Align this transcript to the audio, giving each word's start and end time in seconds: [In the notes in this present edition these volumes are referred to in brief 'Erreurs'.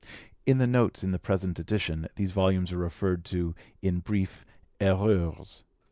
[In 0.47 0.57
the 0.57 0.65
notes 0.65 1.03
in 1.03 1.11
this 1.11 1.21
present 1.21 1.59
edition 1.59 2.07
these 2.15 2.31
volumes 2.31 2.71
are 2.71 2.77
referred 2.79 3.23
to 3.25 3.53
in 3.83 3.99
brief 3.99 4.43
'Erreurs'. 4.79 5.63